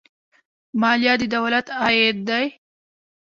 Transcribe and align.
مالیه 0.81 1.13
د 1.21 1.23
دولت 1.35 1.67
عاید 1.81 2.17
دی 2.27 2.45